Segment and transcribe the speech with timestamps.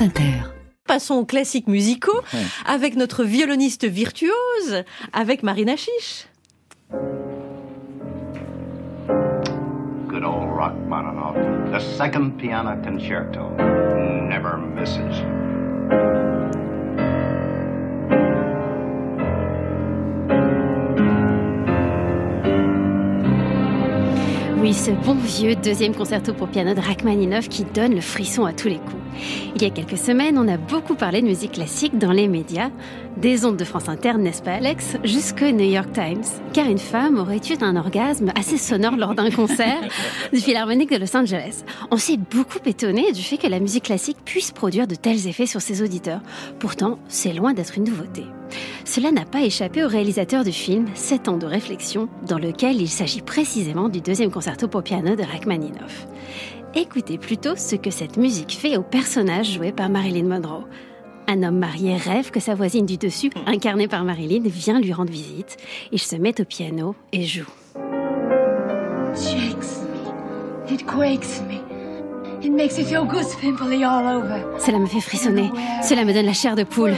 [0.00, 0.44] France Inter.
[0.86, 2.22] Passons aux classiques musicaux
[2.66, 6.26] avec notre violoniste virtuose, avec Marina Chiche.
[10.08, 11.36] Good old Rachmaninoff.
[11.72, 13.50] The second piano concerto.
[14.28, 15.22] Never misses.
[24.70, 28.52] Oui, ce bon vieux deuxième concerto pour piano de Rachmaninoff qui donne le frisson à
[28.52, 29.02] tous les coups.
[29.56, 32.70] Il y a quelques semaines, on a beaucoup parlé de musique classique dans les médias,
[33.16, 37.18] des ondes de France Inter, n'est-ce pas Alex, jusqu'au New York Times, car une femme
[37.18, 39.80] aurait eu un orgasme assez sonore lors d'un concert
[40.32, 41.64] du Philharmonique de Los Angeles.
[41.90, 45.46] On s'est beaucoup étonné du fait que la musique classique puisse produire de tels effets
[45.46, 46.20] sur ses auditeurs.
[46.60, 48.22] Pourtant, c'est loin d'être une nouveauté.
[48.84, 52.88] Cela n'a pas échappé au réalisateur du film Sept ans de réflexion, dans lequel il
[52.88, 56.06] s'agit précisément du deuxième concerto pour piano de Rachmaninoff.
[56.74, 60.64] Écoutez plutôt ce que cette musique fait au personnage joué par Marilyn Monroe.
[61.26, 65.12] Un homme marié rêve que sa voisine du dessus, incarnée par Marilyn, vient lui rendre
[65.12, 65.56] visite.
[65.92, 67.46] Il se met au piano et joue.
[69.16, 70.72] shakes me.
[70.72, 71.60] It quakes me.
[72.42, 74.42] It makes me feel goose pimply all over.
[74.58, 75.50] Cela me fait frissonner,
[75.82, 76.94] cela me donne la chair de poule.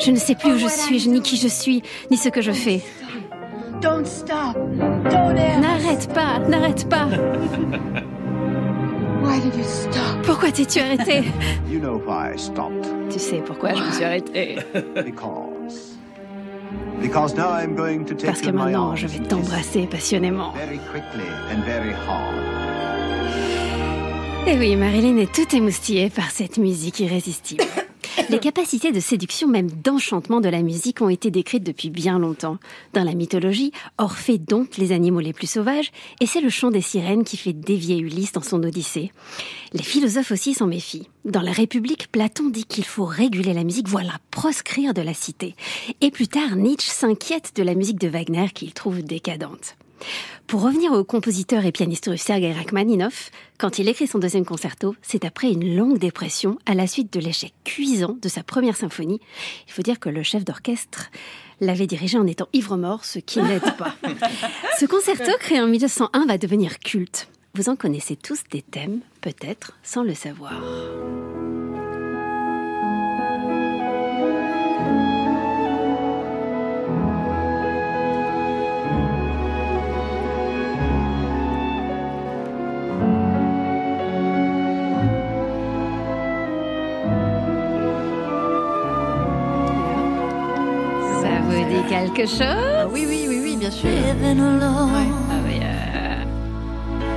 [0.00, 2.52] Je ne sais plus où je suis, ni qui je suis, ni ce que je
[2.52, 2.80] fais.
[3.82, 4.56] Don't stop.
[5.10, 5.60] Don't ever.
[5.60, 7.06] N'arrête pas, n'arrête pas.
[9.22, 10.22] Why did you stop?
[10.24, 11.24] Pourquoi t'es-tu arrêté?
[11.70, 12.86] You know why I stopped.
[13.10, 14.56] Tu sais pourquoi je me suis arrêtée
[14.94, 15.98] Because.
[17.00, 20.52] Because now I'm going to take Parce que maintenant, je vais t'embrasser passionnément.
[20.52, 22.34] Very quickly and very hard.
[24.46, 27.64] Et oui, Marilyn est tout émoustillée par cette musique irrésistible.
[28.28, 32.58] Les capacités de séduction, même d'enchantement de la musique ont été décrites depuis bien longtemps.
[32.92, 35.90] Dans la mythologie, Orphée dompte les animaux les plus sauvages,
[36.20, 39.12] et c'est le chant des sirènes qui fait dévier Ulysse dans son Odyssée.
[39.72, 41.08] Les philosophes aussi s'en méfient.
[41.24, 45.54] Dans la République, Platon dit qu'il faut réguler la musique, voilà, proscrire de la cité.
[46.00, 49.76] Et plus tard, Nietzsche s'inquiète de la musique de Wagner qu'il trouve décadente.
[50.46, 54.96] Pour revenir au compositeur et pianiste russe Sergei Rachmaninoff, quand il écrit son deuxième concerto,
[55.02, 59.20] c'est après une longue dépression à la suite de l'échec cuisant de sa première symphonie.
[59.68, 61.10] Il faut dire que le chef d'orchestre
[61.60, 63.94] l'avait dirigé en étant ivre-mort, ce qui n'aide pas.
[64.78, 67.28] Ce concerto, créé en 1901, va devenir culte.
[67.54, 70.62] Vous en connaissez tous des thèmes, peut-être sans le savoir.
[92.20, 93.88] Quelque chose Oui, oui, oui, oui, bien sûr.
[93.88, 96.24] Living alone, Ah oui, euh,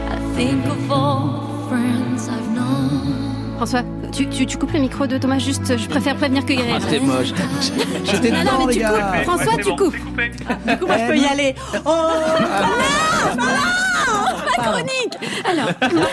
[0.09, 3.58] I think of all friends I've known.
[3.58, 3.81] François,
[4.12, 6.80] tu, tu, tu coupes le micro de Thomas, juste, je préfère prévenir que guérir.
[6.90, 7.34] C'est moche.
[8.06, 8.97] J'étais Non, non, dedans, mais les tu coupes.
[8.97, 9.24] gars.
[9.24, 9.96] François, tu coupes.
[9.96, 11.56] Du coup, moi, je peux y aller.
[11.85, 12.09] Oh
[14.64, 15.70] chronique Alors,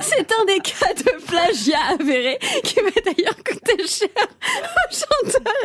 [0.00, 4.08] c'est un des cas de plagiat avéré qui va d'ailleurs coûter cher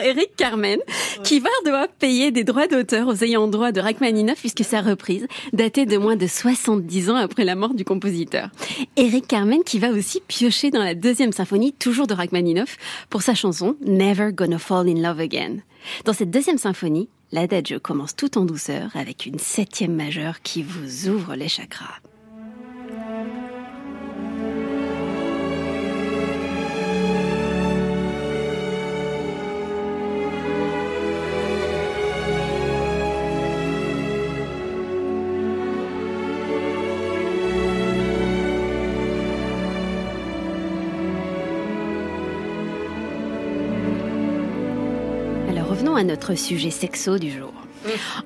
[0.04, 0.80] Eric Carmen,
[1.24, 5.28] qui va devoir payer des droits d'auteur aux ayants droit de Rachmaninoff puisque sa reprise
[5.54, 8.50] datait de moins de 70 ans après la mort du compositeur.
[8.98, 12.78] Eric Carmen qui va aussi piocher dans la deuxième symphonie, toujours de Rachmaninoff,
[13.10, 15.58] pour sa chanson Never Gonna Fall in Love Again.
[16.06, 21.10] Dans cette deuxième symphonie, l'adagio commence tout en douceur avec une septième majeure qui vous
[21.10, 22.00] ouvre les chakras.
[45.94, 47.54] Revenons à notre sujet sexo du jour.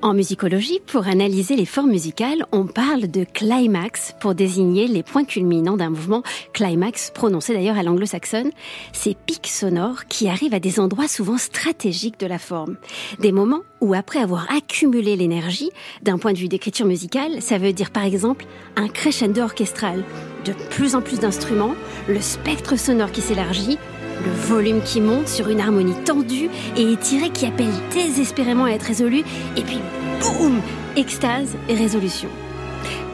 [0.01, 5.25] En musicologie, pour analyser les formes musicales, on parle de climax pour désigner les points
[5.25, 6.22] culminants d'un mouvement.
[6.53, 8.51] Climax, prononcé d'ailleurs à l'anglo-saxonne,
[8.93, 12.78] ces pics sonores qui arrivent à des endroits souvent stratégiques de la forme.
[13.19, 15.72] Des moments où, après avoir accumulé l'énergie,
[16.03, 20.03] d'un point de vue d'écriture musicale, ça veut dire par exemple un crescendo orchestral,
[20.46, 21.73] de plus en plus d'instruments,
[22.08, 23.79] le spectre sonore qui s'élargit,
[24.28, 28.84] le volume qui monte sur une harmonie tendue et étirée qui appelle désespérément à être
[28.84, 29.24] résolue,
[29.56, 29.79] et puis
[30.22, 30.62] boum
[30.96, 32.28] Extase et résolution.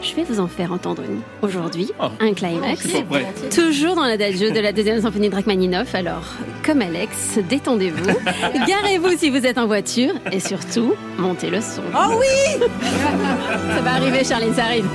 [0.01, 2.87] Je vais vous en faire entendre une aujourd'hui, un climax,
[3.53, 5.93] toujours dans l'adagio de la deuxième symphonie de Rachmaninoff.
[5.95, 6.25] Alors,
[6.65, 8.05] comme Alex, détendez-vous,
[8.67, 11.83] garez-vous si vous êtes en voiture, et surtout, montez le son.
[11.93, 12.63] Oh oui
[13.75, 14.85] Ça va arriver, Charline, ça arrive.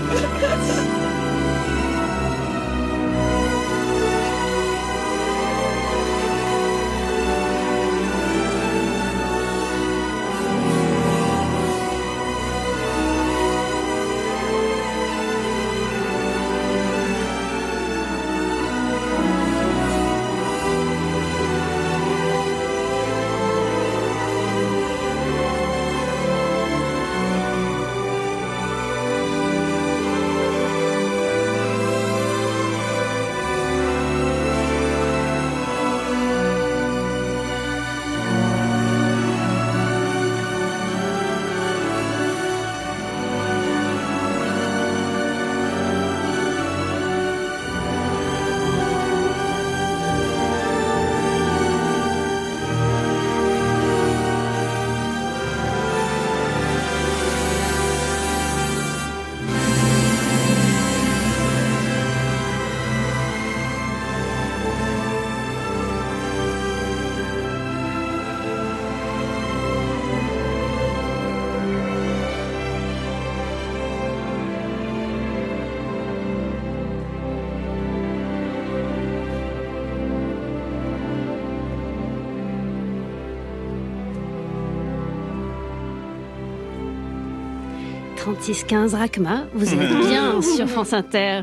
[88.18, 89.78] 3615 Rachma, vous êtes
[90.08, 91.42] bien sur France Inter.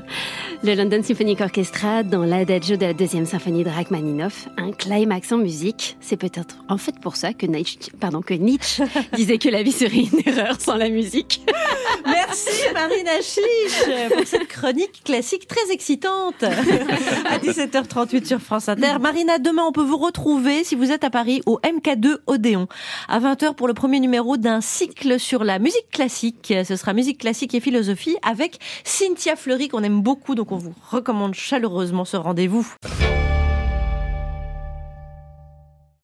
[0.64, 5.38] Le London Symphonic Orchestra dans l'adagio de la deuxième symphonie de Rachmaninoff, un climax en
[5.38, 5.96] musique.
[6.02, 8.84] C'est peut-être en fait pour ça que Nietzsche, pardon, que Nietzsche
[9.14, 11.42] disait que la vie serait une erreur sans la musique.
[12.36, 16.44] Merci Marina Chiche pour cette chronique classique très excitante.
[16.44, 19.00] À 17h38 sur France Inter.
[19.00, 22.68] Marina, demain on peut vous retrouver si vous êtes à Paris au MK2 Odéon.
[23.08, 26.54] À 20h pour le premier numéro d'un cycle sur la musique classique.
[26.68, 30.74] Ce sera musique classique et philosophie avec Cynthia Fleury qu'on aime beaucoup donc on vous
[30.92, 32.68] recommande chaleureusement ce rendez-vous.